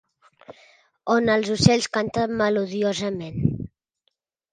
[1.15, 3.37] On els ocells canten melodiosament.